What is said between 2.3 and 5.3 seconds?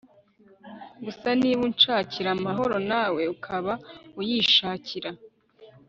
amahoro nawe ukaba uyishakira